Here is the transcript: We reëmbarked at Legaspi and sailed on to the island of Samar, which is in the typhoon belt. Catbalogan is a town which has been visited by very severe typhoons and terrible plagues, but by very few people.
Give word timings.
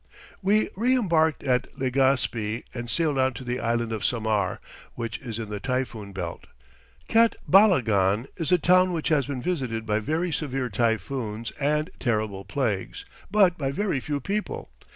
We 0.41 0.69
reëmbarked 0.69 1.47
at 1.47 1.71
Legaspi 1.77 2.63
and 2.73 2.89
sailed 2.89 3.19
on 3.19 3.33
to 3.35 3.43
the 3.43 3.59
island 3.59 3.91
of 3.91 4.03
Samar, 4.03 4.59
which 4.95 5.19
is 5.19 5.37
in 5.37 5.49
the 5.49 5.59
typhoon 5.59 6.11
belt. 6.11 6.47
Catbalogan 7.07 8.25
is 8.37 8.51
a 8.51 8.57
town 8.57 8.93
which 8.93 9.09
has 9.09 9.27
been 9.27 9.43
visited 9.43 9.85
by 9.85 9.99
very 9.99 10.31
severe 10.31 10.69
typhoons 10.71 11.51
and 11.59 11.91
terrible 11.99 12.43
plagues, 12.45 13.05
but 13.29 13.59
by 13.59 13.69
very 13.69 13.99
few 13.99 14.19
people. 14.19 14.71